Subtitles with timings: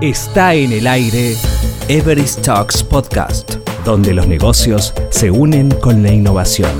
[0.00, 1.34] Está en el aire
[1.88, 6.70] Everest Talks Podcast, donde los negocios se unen con la innovación.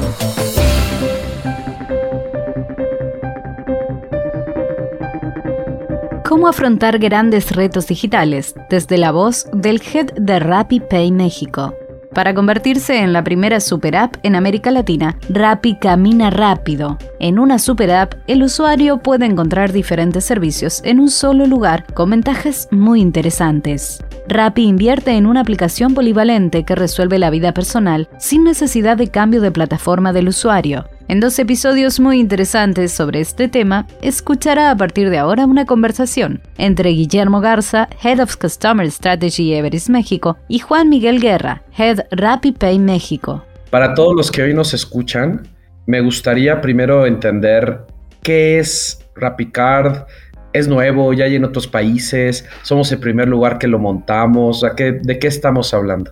[6.24, 8.54] ¿Cómo afrontar grandes retos digitales?
[8.70, 11.74] Desde la voz del head de Rappi Pay México.
[12.18, 16.98] Para convertirse en la primera super app en América Latina, Rappi camina rápido.
[17.20, 22.10] En una super app, el usuario puede encontrar diferentes servicios en un solo lugar con
[22.10, 24.02] ventajas muy interesantes.
[24.26, 29.40] Rappi invierte en una aplicación polivalente que resuelve la vida personal sin necesidad de cambio
[29.40, 30.86] de plataforma del usuario.
[31.10, 36.42] En dos episodios muy interesantes sobre este tema, escuchará a partir de ahora una conversación
[36.58, 42.78] entre Guillermo Garza, Head of Customer Strategy Everest México, y Juan Miguel Guerra, Head RappiPay
[42.78, 43.42] México.
[43.70, 45.48] Para todos los que hoy nos escuchan,
[45.86, 47.86] me gustaría primero entender
[48.22, 50.04] qué es RappiCard,
[50.52, 55.18] es nuevo, ya hay en otros países, somos el primer lugar que lo montamos, ¿de
[55.18, 56.10] qué estamos hablando?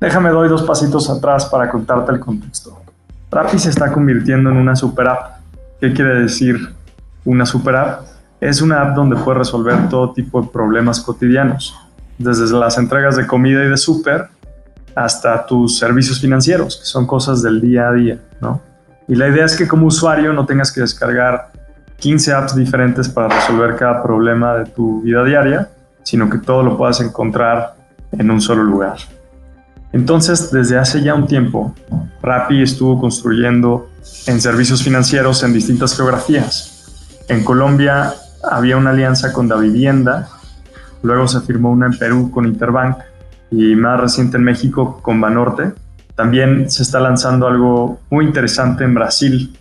[0.00, 2.80] Déjame doy dos pasitos atrás para contarte el contexto.
[3.34, 5.38] Rappi se está convirtiendo en una super app.
[5.80, 6.56] ¿Qué quiere decir
[7.24, 8.02] una super app?
[8.40, 11.74] Es una app donde puedes resolver todo tipo de problemas cotidianos,
[12.16, 14.28] desde las entregas de comida y de súper
[14.94, 18.60] hasta tus servicios financieros, que son cosas del día a día, ¿no?
[19.08, 21.50] Y la idea es que como usuario no tengas que descargar
[21.98, 25.70] 15 apps diferentes para resolver cada problema de tu vida diaria,
[26.04, 27.74] sino que todo lo puedas encontrar
[28.12, 28.98] en un solo lugar.
[29.94, 31.72] Entonces, desde hace ya un tiempo,
[32.20, 33.88] Rappi estuvo construyendo
[34.26, 37.22] en servicios financieros en distintas geografías.
[37.28, 40.28] En Colombia había una alianza con Da Vivienda,
[41.04, 42.96] luego se firmó una en Perú con Interbank
[43.52, 45.74] y más reciente en México con Banorte.
[46.16, 49.56] También se está lanzando algo muy interesante en Brasil.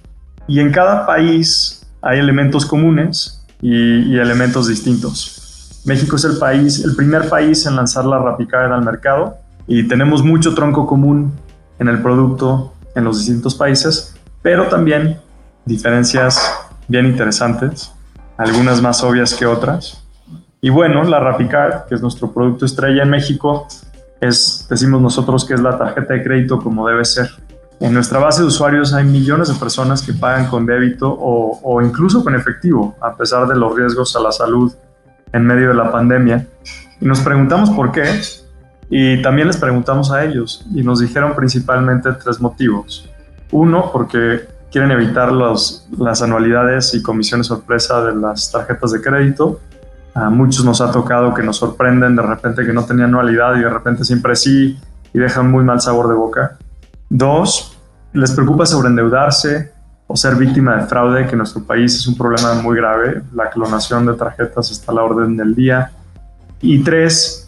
[0.48, 5.84] Y en cada país hay elementos comunes y, elementos distintos.
[5.86, 10.23] México es el país, el primer país en lanzar la RappiCard al mercado y tenemos
[10.23, 11.33] mucho tronco común
[11.80, 15.20] en el producto en los distintos países, pero también
[15.65, 16.54] diferencias
[16.87, 17.92] bien interesantes,
[18.37, 20.04] algunas más obvias que otras.
[20.61, 23.67] Y bueno, la RappiCard, que es nuestro producto estrella en México,
[24.21, 27.30] es, decimos nosotros que es la tarjeta de crédito como debe ser.
[27.80, 32.23] En nuestra base de usuarios hay millones de personas que pagan con débito o incluso
[32.23, 34.71] con efectivo, a pesar de los riesgos a la salud
[35.33, 36.48] en medio de la pandemia.
[37.02, 38.21] Y nos preguntamos por qué,
[38.95, 43.09] y también les preguntamos a ellos y nos dijeron principalmente tres motivos.
[43.52, 49.59] Uno, porque quieren evitar los, las anualidades y comisiones sorpresa de las tarjetas de crédito.
[50.14, 53.61] A muchos nos ha tocado que nos sorprenden de repente que no tenían anualidad y
[53.61, 54.80] de repente siempre sí
[55.11, 56.60] y dejan muy mal sabor de boca.
[57.10, 57.75] Dos,
[58.14, 59.71] les preocupa sobreendeudarse
[60.05, 63.23] o ser víctima de fraude, que en nuestro país es un problema muy grave.
[63.33, 65.89] La clonación de tarjetas está a la orden del día.
[66.61, 67.42] Y tres,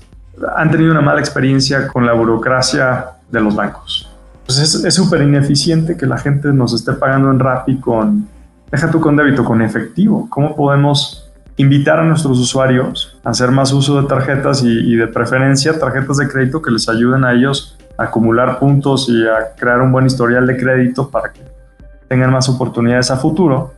[0.56, 4.10] han tenido una mala experiencia con la burocracia de los bancos.
[4.46, 8.28] Pues es súper ineficiente que la gente nos esté pagando en Rappi con,
[8.72, 10.28] deja tú con débito, con efectivo.
[10.30, 15.08] ¿Cómo podemos invitar a nuestros usuarios a hacer más uso de tarjetas y, y de
[15.08, 19.82] preferencia tarjetas de crédito que les ayuden a ellos a acumular puntos y a crear
[19.82, 21.42] un buen historial de crédito para que
[22.08, 23.74] tengan más oportunidades a futuro?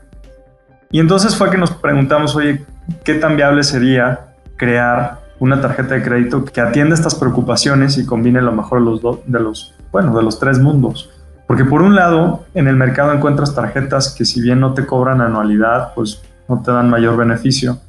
[0.89, 2.65] Y entonces fue que nos preguntamos, oye,
[3.03, 4.21] ¿qué tan viable sería
[4.55, 8.79] crear una tarjeta de crédito que atienda estas preocupaciones y combine lo mejor
[9.25, 11.09] de los, bueno, de los tres mundos.
[11.47, 15.21] Porque por un lado, en el mercado encuentras tarjetas que si bien no te cobran
[15.21, 17.79] anualidad, pues no te dan mayor beneficio.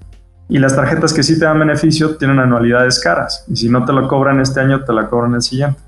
[0.48, 3.44] Y las tarjetas que sí te dan beneficio tienen anualidades caras.
[3.48, 5.78] Y si no te lo cobran este año, te la cobran el siguiente.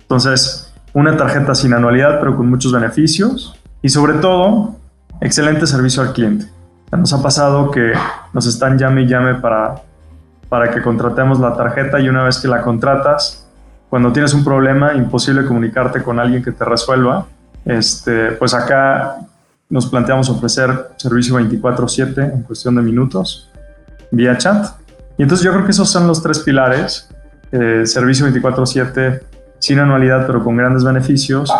[0.00, 3.54] Entonces, una tarjeta sin anualidad, pero con muchos beneficios.
[3.80, 4.76] Y sobre todo,
[5.20, 6.46] excelente servicio al cliente.
[6.90, 7.92] Nos ha pasado que
[8.34, 9.76] nos están llame y llame para
[10.52, 13.48] para que contratemos la tarjeta y una vez que la contratas,
[13.88, 17.24] cuando tienes un problema, imposible comunicarte con alguien que te resuelva,
[17.64, 19.16] este, pues acá
[19.70, 23.50] nos planteamos ofrecer servicio 24/7 en cuestión de minutos
[24.10, 24.66] vía chat.
[25.16, 27.08] Y entonces yo creo que esos son los tres pilares.
[27.50, 29.22] Eh, servicio 24/7
[29.58, 31.50] sin anualidad pero con grandes beneficios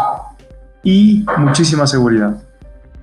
[0.83, 2.35] y muchísima seguridad.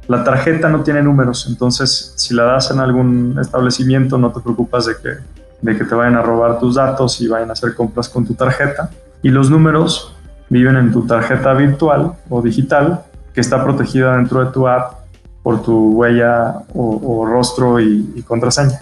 [0.07, 4.85] La tarjeta no tiene números, entonces si la das en algún establecimiento no te preocupas
[4.85, 8.09] de que de que te vayan a robar tus datos y vayan a hacer compras
[8.09, 8.89] con tu tarjeta.
[9.21, 10.15] Y los números
[10.49, 13.03] viven en tu tarjeta virtual o digital
[13.33, 14.99] que está protegida dentro de tu app
[15.43, 18.81] por tu huella o, rostro y, y contraseña.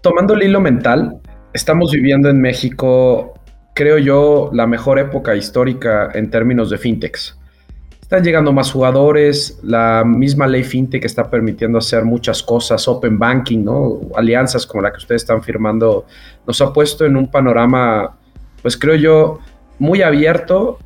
[0.00, 1.18] Tomando el hilo mental,
[1.52, 3.34] estamos viviendo en México,
[3.74, 7.38] creo yo, la mejor época histórica en términos de fintechs
[8.12, 13.64] están llegando más jugadores, la misma ley fintech está permitiendo hacer muchas cosas, open banking,
[13.64, 14.00] ¿no?
[14.14, 16.04] Alianzas como la que ustedes están firmando,
[16.46, 18.18] nos ha puesto en un panorama,
[18.60, 19.38] pues creo yo,
[19.78, 20.78] muy abierto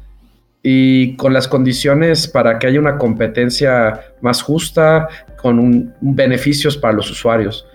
[0.62, 5.08] y con las condiciones para que haya una competencia más justa,
[5.42, 7.66] con beneficios para los usuarios.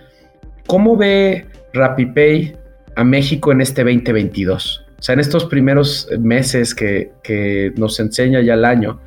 [0.66, 1.44] ¿Cómo ve
[1.74, 2.56] RappiPay
[2.96, 4.86] a México en este 2022?
[4.98, 8.98] O sea, en estos primeros meses que, que nos enseña ya el año,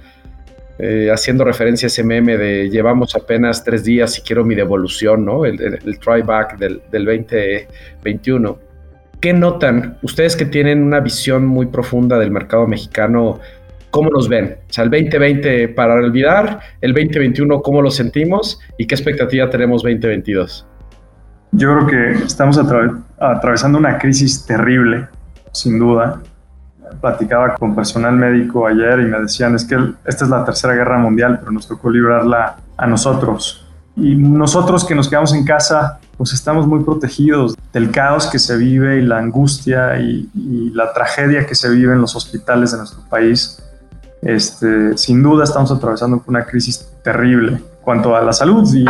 [0.78, 5.24] eh, haciendo referencia a ese meme de llevamos apenas tres días y quiero mi devolución,
[5.24, 5.46] ¿no?
[5.46, 8.60] El, el, tryback del, del 2021.
[9.22, 13.40] ¿Qué notan ustedes que tienen una visión muy profunda del mercado mexicano?
[13.90, 14.58] ¿Cómo nos ven?
[14.70, 19.82] O sea, el 2020 para olvidar, el 2021 cómo lo sentimos y qué expectativa tenemos
[19.84, 20.68] 2022.
[21.54, 22.60] Yo creo que estamos
[23.18, 25.08] atravesando una crisis terrible,
[25.54, 26.22] sin duda
[27.02, 30.98] platicaba con personal médico ayer y me decían, es que esta es la tercera guerra
[30.98, 33.66] mundial, pero nos tocó librarla a nosotros.
[33.96, 38.58] Y nosotros que nos quedamos en casa, pues estamos muy protegidos del caos que se
[38.58, 40.30] vive y la angustia y,
[40.74, 43.62] la tragedia que se vive en los hospitales de nuestro país.
[44.22, 47.62] Este, sin duda estamos atravesando una crisis terrible.
[47.82, 48.86] Cuanto a la salud y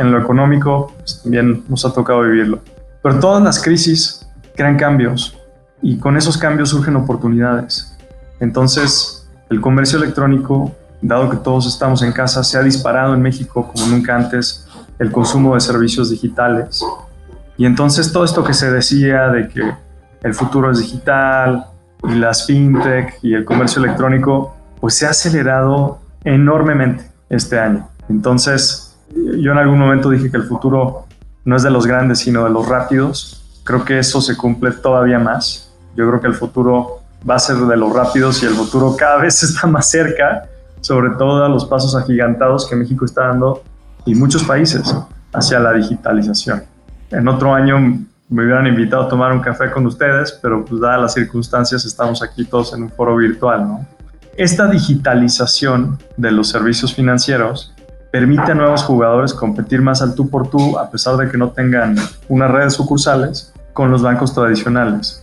[0.00, 2.60] en lo económico, pues también nos ha tocado vivirlo.
[3.02, 5.37] Pero todas las crisis crean cambios
[5.82, 7.96] y con esos cambios surgen oportunidades.
[8.40, 13.70] Entonces, el comercio electrónico, dado que todos estamos en casa, se ha disparado en México
[13.72, 14.66] como nunca antes
[14.98, 16.84] el consumo de servicios digitales.
[17.56, 19.74] Y entonces todo esto que se decía de que
[20.22, 21.66] el futuro es digital
[22.04, 27.88] y las fintech y el comercio electrónico, pues se ha acelerado enormemente este año.
[28.08, 31.06] Entonces, yo en algún momento dije que el futuro
[31.44, 33.60] no es de los grandes, sino de los rápidos.
[33.64, 35.67] Creo que eso se cumple todavía más.
[35.96, 39.18] Yo creo que el futuro va a ser de los rápidos y el futuro cada
[39.22, 40.48] vez está más cerca,
[40.80, 43.62] sobre todo a los pasos agigantados que México está dando
[44.04, 44.94] y muchos países
[45.32, 46.62] hacia la digitalización.
[47.10, 47.78] En otro año
[48.28, 52.22] me hubieran invitado a tomar un café con ustedes, pero pues dadas las circunstancias estamos
[52.22, 53.86] aquí todos en un foro virtual, ¿no?
[54.36, 57.74] Esta digitalización de los servicios financieros
[58.12, 61.50] permite a nuevos jugadores competir más al tú por tú, a pesar de que no
[61.50, 61.96] tengan
[62.28, 65.22] una red de sucursales, con los bancos tradicionales.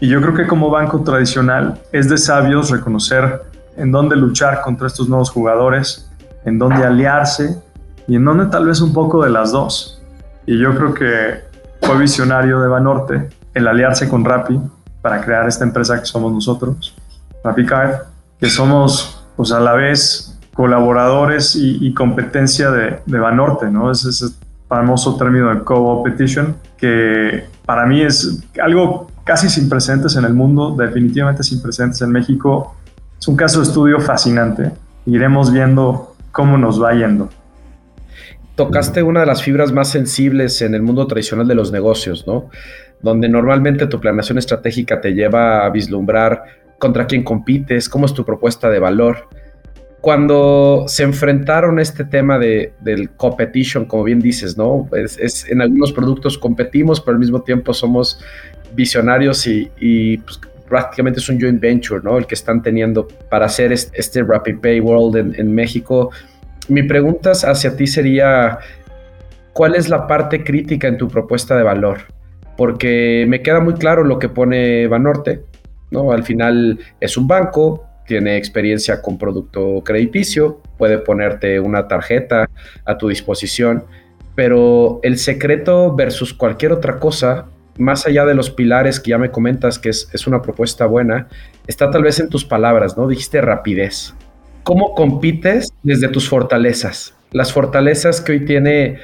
[0.00, 3.42] Y yo creo que como banco tradicional es de sabios reconocer
[3.76, 6.10] en dónde luchar contra estos nuevos jugadores,
[6.44, 7.60] en dónde aliarse
[8.06, 10.00] y en dónde tal vez un poco de las dos.
[10.46, 11.44] Y yo creo que
[11.82, 14.60] fue visionario de Banorte el aliarse con Rappi
[15.02, 16.94] para crear esta empresa que somos nosotros,
[17.42, 18.02] RappiCard,
[18.38, 23.92] que somos pues a la vez colaboradores y, competencia de, de, Banorte, ¿no?
[23.92, 24.34] Es ese
[24.68, 30.74] famoso término de co-opetition que para mí es algo casi sin precedentes en el mundo,
[30.74, 32.74] definitivamente sin precedentes en México.
[33.20, 34.70] Es un caso de estudio fascinante.
[35.04, 37.28] Iremos viendo cómo nos va yendo.
[38.54, 42.48] Tocaste una de las fibras más sensibles en el mundo tradicional de los negocios, ¿no?
[43.02, 46.44] Donde normalmente tu planeación estratégica te lleva a vislumbrar
[46.78, 49.28] contra quién compites, cómo es tu propuesta de valor.
[50.00, 54.88] Cuando se enfrentaron este tema de, del competition, como bien dices, ¿no?
[54.92, 58.20] Es, en algunos productos competimos, pero al mismo tiempo somos
[58.74, 62.18] visionarios y, pues, prácticamente es un joint venture, ¿no?
[62.18, 66.10] El que están teniendo para hacer este, este Rapid Pay World en, México.
[66.68, 68.58] Mi pregunta hacia ti sería,
[69.52, 72.00] ¿cuál es la parte crítica en tu propuesta de valor?
[72.56, 75.42] Porque me queda muy claro lo que pone Banorte,
[75.90, 76.12] ¿no?
[76.12, 82.48] Al final es un banco, tiene experiencia con producto crediticio, puede ponerte una tarjeta
[82.84, 83.84] a tu disposición,
[84.34, 87.46] pero el secreto versus cualquier otra cosa
[87.78, 91.28] más allá de los pilares que ya me comentas, que es, una propuesta buena,
[91.66, 93.06] está tal vez en tus palabras, ¿no?
[93.08, 94.14] Dijiste rapidez.
[94.64, 97.14] ¿Cómo compites desde tus fortalezas?
[97.30, 98.98] Las fortalezas que hoy tiene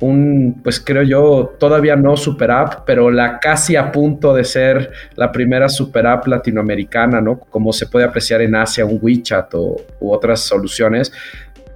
[0.00, 4.90] un, pues creo yo, todavía no super app, pero la casi a punto de ser
[5.14, 7.38] la primera super app latinoamericana, ¿no?
[7.38, 11.12] Como se puede apreciar en Asia, un WeChat o, u otras soluciones.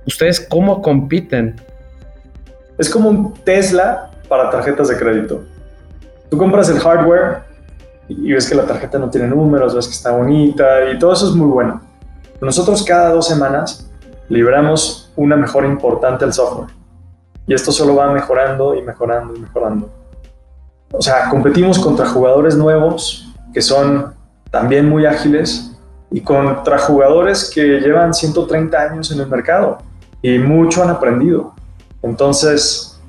[0.07, 1.57] ¿Ustedes cómo compiten?
[2.77, 5.45] Es como un Tesla para tarjetas de crédito.
[6.31, 7.43] Tú compras el hardware
[8.09, 11.29] y ves que la tarjeta no tiene números, ves que está bonita y todo eso
[11.29, 11.81] es muy bueno.
[12.41, 13.91] Nosotros cada dos semanas
[14.29, 16.71] libramos una mejora importante al software.
[17.47, 19.91] Y esto solo va mejorando y mejorando y mejorando.
[20.93, 24.15] O sea, competimos contra jugadores nuevos que son
[24.51, 25.73] también muy ágiles
[26.11, 29.79] y contra jugadores que llevan 130 años en el mercado
[30.23, 31.55] y mucho han aprendido.
[32.03, 33.01] Entonces,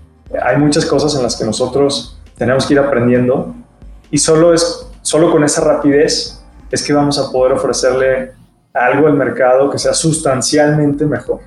[0.41, 3.53] hay muchas cosas en las que nosotros tenemos que ir aprendiendo
[4.09, 6.41] y solo, es, solo con esa rapidez
[6.71, 8.31] es que vamos a poder ofrecerle
[8.73, 11.41] algo del mercado que sea sustancialmente mejor.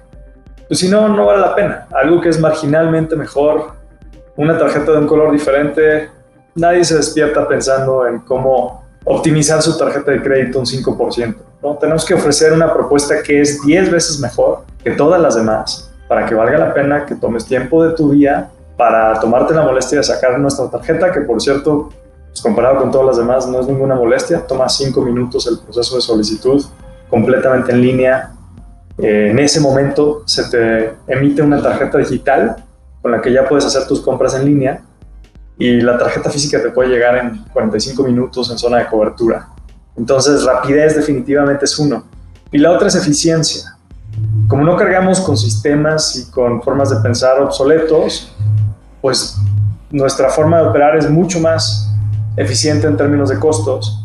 [0.69, 1.87] Pues si no, no vale la pena.
[1.93, 3.73] Algo que es marginalmente mejor,
[4.37, 6.11] una tarjeta de un color diferente,
[6.55, 11.37] nadie se despierta pensando en cómo optimizar su tarjeta de crédito un 5%.
[11.63, 11.77] ¿no?
[11.77, 16.27] Tenemos que ofrecer una propuesta que es 10 veces mejor que todas las demás para
[16.27, 18.51] que valga la pena que tomes tiempo de tu día
[18.83, 21.91] para tomarte la molestia de sacar nuestra tarjeta, que por cierto,
[22.27, 24.45] pues comparado con todas las demás, no es ninguna molestia.
[24.45, 26.65] Toma 5 minutos el proceso de solicitud
[27.09, 28.33] completamente en línea.
[28.99, 32.57] Eh, en ese momento se te emite una tarjeta digital
[33.01, 34.83] con la que ya puedes hacer tus compras en línea
[35.57, 39.47] y la tarjeta física te puede llegar en 45 minutos en zona de cobertura.
[39.97, 42.03] Entonces, rapidez definitivamente es uno.
[42.51, 43.77] Y la otra es eficiencia.
[44.49, 48.35] Como no cargamos con sistemas y con formas de pensar obsoletos,
[49.03, 49.37] pues
[49.91, 51.95] nuestra forma de operar es mucho más
[52.37, 54.03] eficiente en términos de costos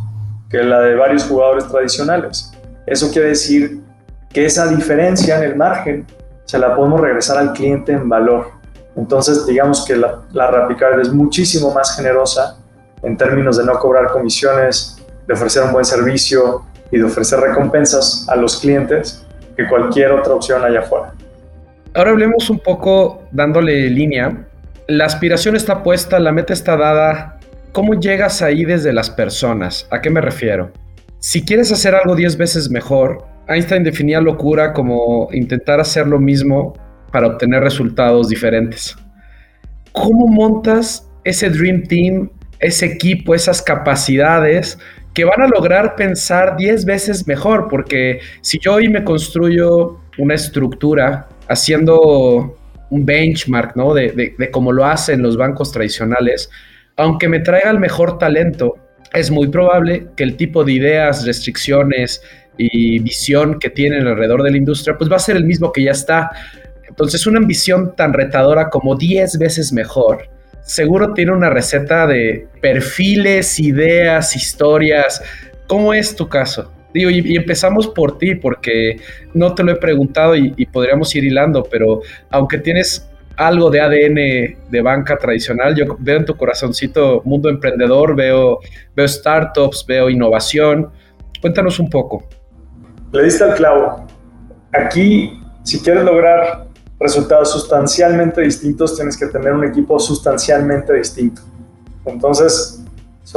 [0.49, 2.51] que la de varios jugadores tradicionales.
[2.85, 3.81] Eso quiere decir
[4.29, 6.05] que esa diferencia en el margen
[6.43, 8.51] se la podemos regresar al cliente en valor.
[8.95, 12.57] Entonces, digamos que la, la Rapicard es muchísimo más generosa
[13.03, 18.27] en términos de no cobrar comisiones, de ofrecer un buen servicio y de ofrecer recompensas
[18.29, 19.25] a los clientes
[19.55, 21.13] que cualquier otra opción allá afuera.
[21.93, 24.46] Ahora hablemos un poco dándole línea.
[24.89, 27.39] La aspiración está puesta, la meta está dada.
[27.73, 29.85] ¿Cómo llegas ahí desde las personas?
[29.91, 30.71] ¿A qué me refiero?
[31.19, 36.71] Si quieres hacer algo 10 veces mejor, Einstein definía locura como intentar hacer lo mismo
[37.11, 38.95] para obtener resultados diferentes.
[39.91, 42.29] ¿Cómo montas ese Dream Team,
[42.59, 44.79] ese equipo, esas capacidades
[45.13, 47.67] que van a lograr pensar 10 veces mejor?
[47.67, 52.55] Porque si yo hoy me construyo una estructura haciendo
[52.89, 53.93] un benchmark, ¿no?
[53.93, 56.49] De, de, de cómo lo hacen los bancos tradicionales,
[56.95, 58.75] aunque me traiga el mejor talento,
[59.13, 62.21] es muy probable que el tipo de ideas, restricciones
[62.57, 65.83] y visión que tienen alrededor de la industria, pues va a ser el mismo que
[65.83, 66.31] ya está.
[66.87, 70.29] Entonces, una ambición tan retadora como 10 veces mejor,
[70.63, 75.21] seguro tiene una receta de perfiles, ideas, historias.
[75.67, 76.73] ¿Cómo es tu caso?
[76.93, 78.99] Digo, y, empezamos por ti, porque
[79.33, 83.79] no te lo he preguntado y, y podríamos ir hilando, pero aunque tienes algo de
[83.79, 85.75] ADN de banca tradicional.
[85.75, 88.59] Yo veo en tu corazoncito mundo emprendedor, veo,
[88.95, 90.89] veo startups, veo innovación.
[91.39, 92.23] Cuéntanos un poco.
[93.13, 94.07] Le diste al clavo.
[94.73, 96.67] Aquí, si quieres lograr
[96.99, 101.43] resultados sustancialmente distintos, tienes que tener un equipo sustancialmente distinto.
[102.05, 102.83] Entonces,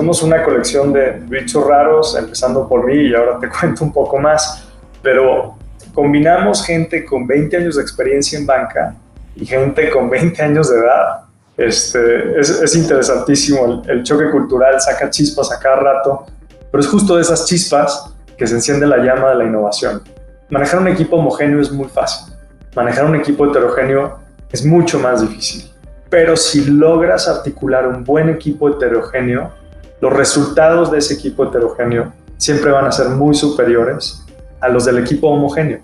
[0.00, 4.18] somos una colección de bichos raros, empezando por mí y ahora te cuento un poco
[4.18, 4.66] más,
[5.02, 5.56] pero
[5.92, 8.94] combinamos gente con 20 años de experiencia en banca
[9.36, 11.20] y gente con 20 años de edad.
[11.54, 16.24] Este, es, es interesantísimo, el, el, choque cultural saca chispas a cada rato,
[16.70, 20.02] pero es justo de esas chispas que se enciende la llama de la innovación.
[20.48, 22.32] Manejar un equipo homogéneo es muy fácil,
[22.74, 24.18] manejar un equipo heterogéneo
[24.50, 25.70] es mucho más difícil.
[26.08, 29.59] Pero si logras articular un buen equipo heterogéneo,
[30.00, 34.24] los resultados de ese equipo heterogéneo siempre van a ser muy superiores
[34.60, 35.80] a los del equipo homogéneo.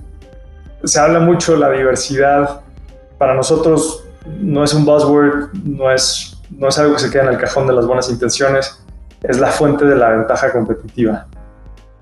[0.85, 2.61] Se habla mucho de la diversidad
[3.19, 4.05] para nosotros
[4.41, 7.67] no es un buzzword, no es, no es algo que se queda en el cajón
[7.67, 8.83] de las buenas intenciones,
[9.23, 11.27] es la fuente de la ventaja competitiva.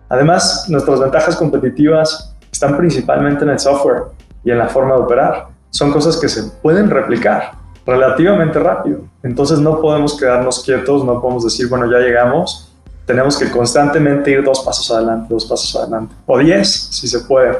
[0.08, 4.04] Además, nuestras ventajas competitivas están principalmente en el software
[4.44, 5.48] y en la forma de operar.
[5.70, 7.52] Son cosas que se pueden replicar
[7.86, 9.00] relativamente rápido.
[9.22, 12.72] Entonces no podemos quedarnos quietos, no podemos decir, bueno, ya llegamos.
[13.06, 16.14] Tenemos que constantemente ir dos pasos adelante, dos pasos adelante.
[16.26, 17.58] O diez, si se puede.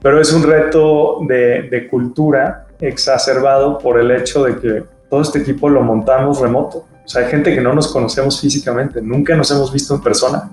[0.00, 5.68] Pero es un reto de, cultura exacerbado por el hecho de que todo este equipo
[5.68, 6.84] lo montamos remoto.
[7.04, 10.50] O sea, hay gente que no nos conocemos físicamente, nunca nos hemos visto en persona.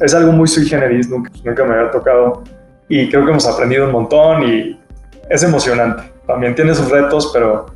[0.00, 2.42] Es algo muy sui generis, nunca, nunca me había tocado
[2.88, 4.78] y creo que hemos aprendido un montón y
[5.28, 6.02] es emocionante.
[6.26, 7.66] También tiene sus retos, pero,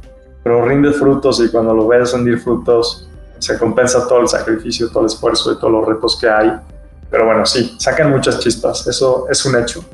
[0.48, 3.06] pero rinde frutos y cuando lo ves rendir frutos
[3.38, 6.50] se compensa todo el sacrificio, todo el esfuerzo y todos los retos que hay.
[7.10, 9.84] Pero bueno, sí, sacan muchas chispas, eso es un hecho.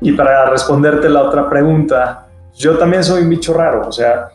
[0.00, 4.28] Y para responderte la otra pregunta, yo también soy un bicho raro, o sea,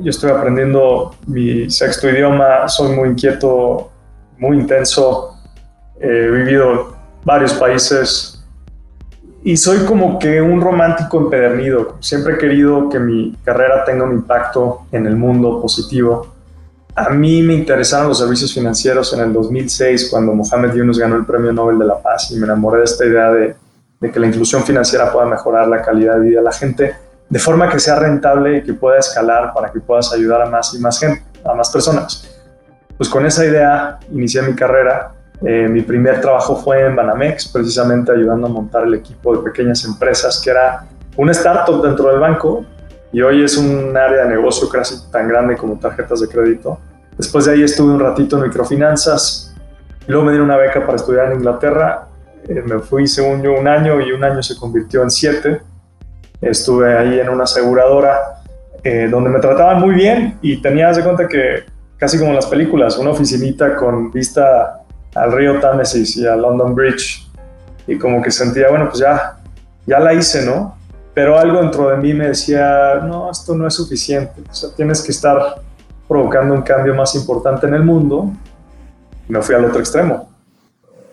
[0.00, 3.90] yo estoy aprendiendo mi sexto idioma, soy muy inquieto,
[4.36, 5.34] muy intenso,
[5.98, 6.92] he vivido
[7.24, 8.37] varios países
[9.48, 11.96] y soy como que un romántico empedernido.
[12.00, 16.34] Siempre he querido que mi carrera tenga un impacto en el mundo positivo.
[16.94, 21.24] A mí me interesaron los servicios financieros en el 2006 cuando Mohamed Yunus ganó el
[21.24, 23.56] Premio Nobel de la Paz y me enamoré de esta idea de,
[23.98, 26.94] de que la inclusión financiera pueda mejorar la calidad de vida de la gente
[27.30, 30.74] de forma que sea rentable y que pueda escalar para que puedas ayudar a más
[30.74, 32.38] y más gente, a más personas.
[32.98, 35.12] Pues con esa idea inicié mi carrera
[35.44, 39.84] Eh, mi primer trabajo fue en Banamex, precisamente ayudando a montar el equipo de pequeñas
[39.84, 42.64] empresas, que era una startup dentro del banco
[43.12, 46.78] y hoy es un área de negocio casi tan grande como tarjetas de crédito.
[47.16, 49.54] Después de ahí estuve un ratito en microfinanzas,
[50.06, 52.08] y luego me dieron una beca para estudiar en Inglaterra.
[52.48, 55.60] Eh, me fui, según yo, un año y un año se convirtió en siete.
[56.40, 58.42] Estuve ahí en una aseguradora
[58.82, 61.64] eh, donde me trataban muy bien y tenía, de cuenta que
[61.98, 64.77] casi como en las películas, una oficinita con vista
[65.14, 67.26] al río Támesis y a London Bridge.
[67.86, 69.38] Y como que sentía, bueno, pues ya,
[69.86, 70.76] ya la hice, ¿no?
[71.14, 74.42] Pero algo dentro de mí me decía, no, esto no es suficiente.
[74.48, 75.56] O sea, tienes que estar
[76.06, 78.30] provocando un cambio más importante en el mundo.
[79.28, 80.28] Me fui al otro extremo.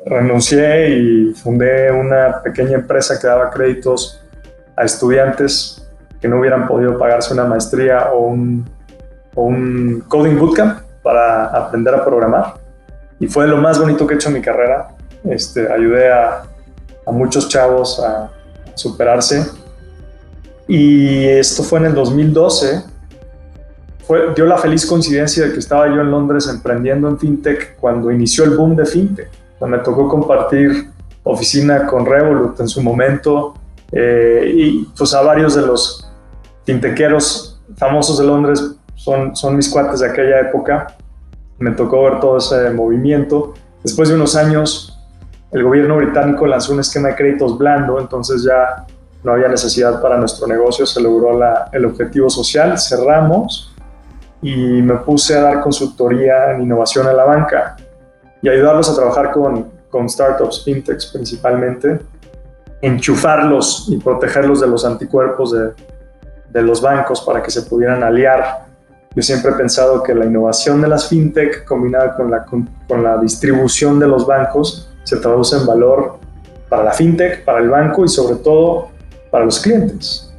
[0.05, 4.21] Renuncié y fundé una pequeña empresa que daba créditos
[4.75, 5.81] a estudiantes
[6.21, 8.69] que no hubieran podido pagarse una maestría o un,
[9.33, 12.64] o un coding bootcamp para aprender a programar
[13.19, 14.89] y fue lo más bonito que he hecho en mi carrera.
[15.23, 16.43] Este, ayudé a,
[17.05, 18.31] a muchos chavos a
[18.73, 19.45] superarse.
[20.67, 22.83] Y esto fue en el 2012.
[24.05, 28.11] Fue, dio la feliz coincidencia de que estaba yo en Londres emprendiendo en FinTech cuando
[28.11, 29.29] inició el boom de FinTech.
[29.61, 30.91] me tocó compartir
[31.23, 33.55] oficina con Revolut en su momento
[33.91, 36.07] eh, y pues a varios de los
[36.65, 40.95] fintequeros famosos de Londres son, son mis cuates de aquella época
[41.59, 43.53] me tocó ver todo ese movimiento.
[43.83, 44.99] Después de unos años,
[45.51, 48.85] el gobierno británico lanzó un esquema de créditos blando, entonces ya
[49.23, 51.39] no había necesidad para nuestro negocio, se logró
[51.71, 53.73] el objetivo social, cerramos
[54.41, 57.77] y me puse a dar consultoría en innovación a la banca
[58.41, 59.73] y ayudarlos a trabajar con,
[60.09, 62.01] startups, fintechs principalmente,
[62.81, 68.64] enchufarlos y protegerlos de los anticuerpos de los bancos para que se pudieran aliar
[69.15, 72.67] yo siempre he pensado que la innovación de las fintech combinada con la, con,
[73.01, 76.17] la distribución de los bancos se traduce en valor
[76.67, 78.89] para la fintech, para el banco y sobre todo
[79.31, 80.33] para los clientes.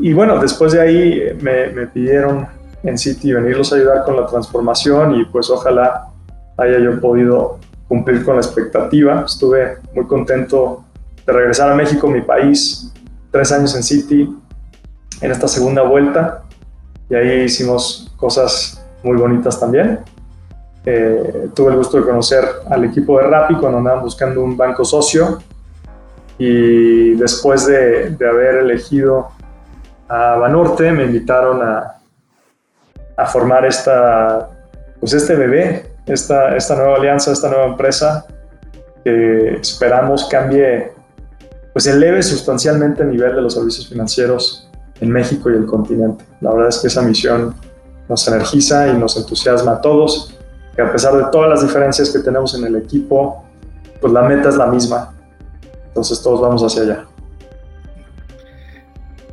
[0.00, 2.46] Y bueno, después de ahí me, me pidieron
[2.82, 6.08] en City venirlos a ayudar con la transformación y pues ojalá
[6.58, 9.24] haya yo podido cumplir con la expectativa.
[9.24, 10.84] Estuve muy contento
[11.24, 12.92] de regresar a México, mi país,
[13.30, 14.36] tres años en City,
[15.22, 16.44] en esta segunda vuelta
[17.10, 20.00] y ahí hicimos cosas muy bonitas también.
[20.84, 24.84] Eh, tuve el gusto de conocer al equipo de Rappi cuando andaban buscando un banco
[24.84, 25.38] socio
[26.38, 29.28] y después de, de haber elegido
[30.08, 31.98] a Banorte me invitaron a,
[33.16, 34.48] a, formar esta,
[35.00, 38.24] pues este bebé, esta, esta nueva alianza, esta nueva empresa
[39.04, 40.92] que esperamos cambie,
[41.72, 44.67] pues eleve sustancialmente el nivel de los servicios financieros
[45.00, 46.24] en México y el continente.
[46.40, 47.54] La verdad es que esa misión
[48.08, 50.36] nos energiza y nos entusiasma a todos,
[50.74, 53.44] que a pesar de todas las diferencias que tenemos en el equipo,
[54.00, 55.14] pues la meta es la misma.
[55.88, 57.04] Entonces todos vamos hacia allá.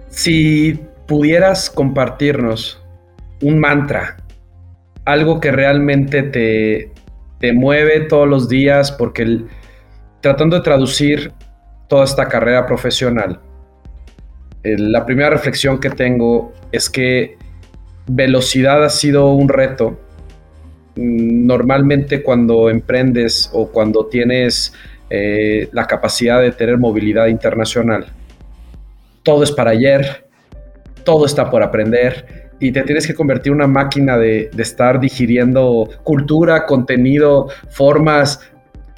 [0.10, 2.82] Si pudieras compartirnos
[3.42, 4.18] un mantra,
[5.06, 6.92] algo que realmente te,
[7.40, 9.44] te mueve todos los días, porque
[10.22, 11.32] tratando de traducir
[11.88, 13.40] toda esta carrera profesional,
[14.66, 17.38] la primera reflexión que tengo es que
[18.08, 20.00] velocidad ha sido un reto.
[20.96, 24.74] Normalmente cuando emprendes o cuando tienes
[25.10, 28.08] eh, la capacidad de tener movilidad internacional,
[29.24, 30.26] todo es para ayer,
[31.04, 35.00] todo está por aprender y te tienes que convertir en una máquina de, de estar
[35.00, 38.40] digiriendo cultura, contenido, formas,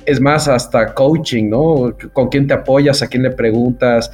[0.08, 1.94] es más, hasta coaching, ¿no?
[2.14, 4.10] Con quién te apoyas, a quién le preguntas,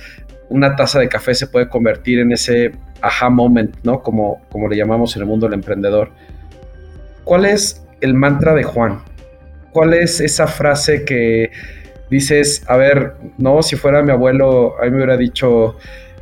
[0.53, 4.03] una taza de café se puede convertir en ese aha moment, ¿no?
[4.03, 6.11] Como, como le llamamos en el mundo del emprendedor.
[7.23, 9.01] ¿Cuál es el mantra de Juan?
[9.71, 11.49] ¿Cuál es esa frase que
[12.11, 15.77] dices, a ver, no, si fuera mi abuelo, a mí me hubiera dicho,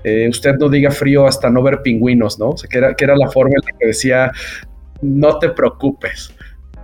[0.05, 2.51] eh, usted no diga frío hasta no ver pingüinos, ¿no?
[2.51, 4.31] O sea, que era, que era la forma en la que decía,
[5.01, 6.33] no te preocupes.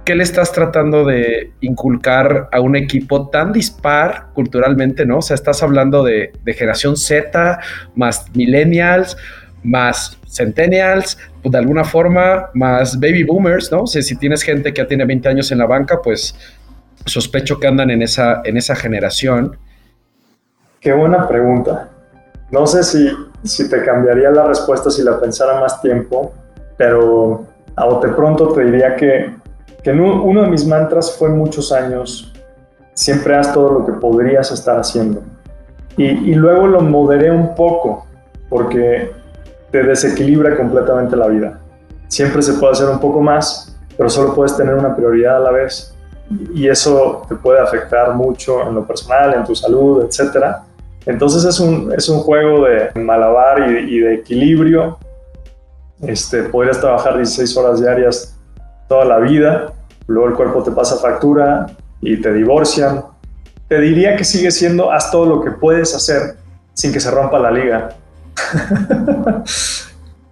[0.07, 5.17] ¿Qué le estás tratando de inculcar a un equipo tan dispar culturalmente, no?
[5.17, 7.59] O sea, estás hablando de, generación Z,
[7.93, 9.17] más millennials,
[9.63, 13.81] más centennials, pues de alguna forma, más baby boomers, ¿no?
[13.81, 16.33] O si tienes gente que ya tiene 20 años en la banca, pues
[17.05, 19.57] sospecho que andan en esa, en esa generación.
[20.79, 21.89] Qué buena pregunta.
[22.49, 23.11] No sé si,
[23.43, 26.33] si te cambiaría la respuesta si la pensara más tiempo,
[26.77, 29.35] pero a bote pronto te diría que
[29.83, 32.33] que uno de mis mantras fue muchos años,
[32.93, 35.21] siempre haz todo lo que podrías estar haciendo.
[35.95, 38.05] Y, luego lo moderé un poco,
[38.49, 39.11] porque
[39.71, 41.59] te desequilibra completamente la vida.
[42.07, 45.51] Siempre se puede hacer un poco más, pero solo puedes tener una prioridad a la
[45.51, 45.93] vez.
[46.53, 50.57] y eso te puede afectar mucho en lo personal, en tu salud, etc.
[51.05, 54.97] Entonces es un, es un juego de malabar y, y de equilibrio.
[56.01, 58.36] Este, podrías trabajar 16 horas diarias
[58.87, 59.73] toda la vida,
[60.07, 61.67] luego el cuerpo te pasa factura
[62.01, 63.03] y te divorcian.
[63.67, 66.37] Te diría que sigue siendo haz todo lo que puedes hacer
[66.73, 67.89] sin que se rompa la liga.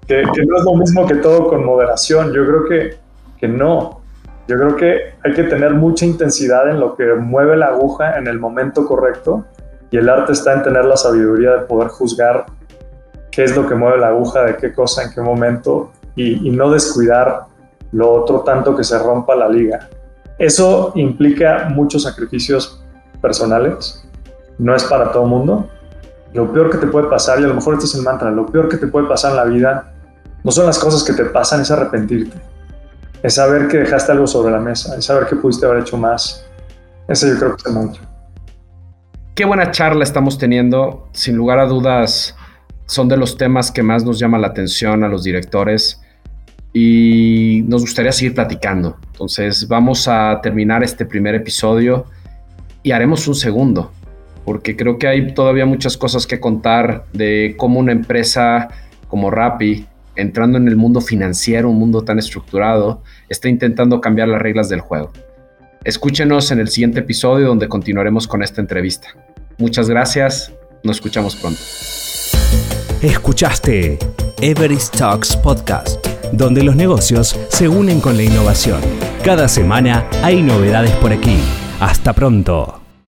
[0.07, 2.31] que, no es lo mismo que todo con moderación.
[2.33, 2.97] Yo creo que,
[3.37, 4.01] que no.
[4.47, 8.27] Yo creo que hay que tener mucha intensidad en lo que mueve la aguja en
[8.27, 9.43] el momento correcto
[9.89, 12.45] y el arte está en tener la sabiduría de poder juzgar
[13.31, 16.51] qué es lo que mueve la aguja, de qué cosa, en qué momento y, y
[16.51, 17.47] no descuidar
[17.91, 19.89] lo otro tanto que se rompa la liga.
[20.37, 22.83] Eso implica muchos sacrificios
[23.21, 24.05] personales,
[24.57, 25.69] no es para todo mundo.
[26.33, 28.45] Lo peor que te puede pasar, y a lo mejor este es el mantra, lo
[28.45, 29.93] peor que te puede pasar en la vida
[30.43, 32.37] no son las cosas que te pasan, es arrepentirte.
[33.23, 36.45] Es saber que dejaste algo sobre la mesa, es saber que pudiste haber hecho más.
[37.07, 38.01] Ese yo creo que es el mantra.
[39.33, 41.09] Qué buena charla estamos teniendo.
[41.13, 42.35] Sin lugar a dudas,
[42.85, 46.01] son de los temas que más nos llama la atención a los directores
[46.77, 48.97] y nos gustaría seguir platicando.
[49.13, 52.05] Entonces vamos a terminar este primer episodio
[52.83, 53.93] y haremos un segundo,
[54.43, 58.67] porque creo que hay todavía muchas cosas que contar de cómo una empresa
[59.07, 59.85] como Rappi,
[60.17, 64.81] entrando en el mundo financiero, un mundo tan estructurado, está intentando cambiar las reglas del
[64.81, 65.13] juego.
[65.85, 69.07] Escúchenos en el siguiente episodio donde continuaremos con esta entrevista.
[69.57, 70.51] Muchas gracias,
[70.83, 71.61] nos escuchamos pronto.
[73.01, 73.97] Escuchaste
[74.41, 78.81] Everest Talks Podcast donde los negocios se unen con la innovación.
[79.23, 81.37] Cada semana hay novedades por aquí.
[81.79, 82.84] Hasta pronto.